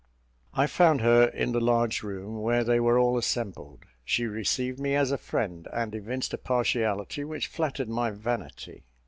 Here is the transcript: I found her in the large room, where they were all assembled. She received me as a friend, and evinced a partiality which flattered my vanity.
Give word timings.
I 0.55 0.65
found 0.65 1.01
her 1.01 1.25
in 1.27 1.51
the 1.51 1.61
large 1.61 2.01
room, 2.01 2.41
where 2.41 2.63
they 2.63 2.79
were 2.79 2.97
all 2.97 3.19
assembled. 3.19 3.85
She 4.03 4.25
received 4.25 4.79
me 4.79 4.95
as 4.95 5.11
a 5.11 5.15
friend, 5.19 5.67
and 5.71 5.93
evinced 5.93 6.33
a 6.33 6.39
partiality 6.39 7.23
which 7.23 7.45
flattered 7.45 7.87
my 7.87 8.09
vanity. 8.09 8.85